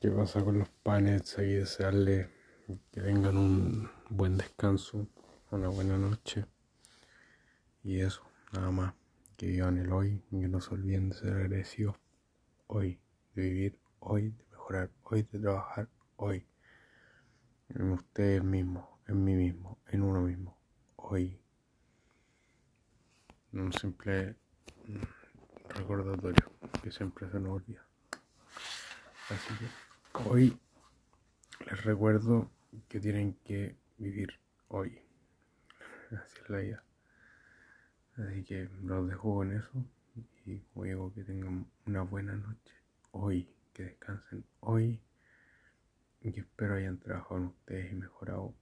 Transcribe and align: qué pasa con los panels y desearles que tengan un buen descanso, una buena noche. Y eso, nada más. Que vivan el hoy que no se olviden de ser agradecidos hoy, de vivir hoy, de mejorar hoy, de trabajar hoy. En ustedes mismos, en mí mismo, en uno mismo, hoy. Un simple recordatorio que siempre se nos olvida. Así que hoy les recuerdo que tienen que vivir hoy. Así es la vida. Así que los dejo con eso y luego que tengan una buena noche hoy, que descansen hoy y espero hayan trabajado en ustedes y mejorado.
qué 0.00 0.10
pasa 0.10 0.44
con 0.44 0.60
los 0.60 0.68
panels 0.68 1.36
y 1.38 1.54
desearles 1.54 2.28
que 2.92 3.00
tengan 3.00 3.36
un 3.36 3.90
buen 4.10 4.36
descanso, 4.36 5.08
una 5.50 5.68
buena 5.68 5.98
noche. 5.98 6.44
Y 7.82 8.00
eso, 8.00 8.22
nada 8.52 8.70
más. 8.70 8.94
Que 9.36 9.46
vivan 9.46 9.78
el 9.78 9.92
hoy 9.92 10.20
que 10.30 10.48
no 10.48 10.60
se 10.60 10.74
olviden 10.74 11.10
de 11.10 11.16
ser 11.16 11.32
agradecidos 11.32 11.94
hoy, 12.66 13.00
de 13.34 13.42
vivir 13.42 13.78
hoy, 14.00 14.30
de 14.30 14.44
mejorar 14.50 14.90
hoy, 15.04 15.22
de 15.22 15.38
trabajar 15.38 15.88
hoy. 16.16 16.44
En 17.68 17.92
ustedes 17.92 18.42
mismos, 18.42 18.88
en 19.06 19.22
mí 19.22 19.34
mismo, 19.34 19.78
en 19.86 20.02
uno 20.02 20.22
mismo, 20.22 20.58
hoy. 20.96 21.40
Un 23.52 23.72
simple 23.72 24.36
recordatorio 25.68 26.52
que 26.82 26.90
siempre 26.90 27.30
se 27.30 27.38
nos 27.38 27.52
olvida. 27.52 27.86
Así 29.30 29.54
que 29.54 29.87
hoy 30.26 30.58
les 31.66 31.84
recuerdo 31.84 32.50
que 32.88 33.00
tienen 33.00 33.34
que 33.44 33.76
vivir 33.98 34.32
hoy. 34.68 34.98
Así 36.10 36.38
es 36.42 36.50
la 36.50 36.58
vida. 36.58 36.84
Así 38.16 38.42
que 38.44 38.68
los 38.82 39.08
dejo 39.08 39.36
con 39.36 39.52
eso 39.52 39.84
y 40.46 40.60
luego 40.74 41.12
que 41.12 41.24
tengan 41.24 41.66
una 41.86 42.02
buena 42.02 42.34
noche 42.34 42.74
hoy, 43.12 43.48
que 43.72 43.84
descansen 43.84 44.44
hoy 44.60 45.00
y 46.20 46.38
espero 46.40 46.74
hayan 46.74 46.98
trabajado 46.98 47.36
en 47.36 47.46
ustedes 47.46 47.92
y 47.92 47.94
mejorado. 47.94 48.54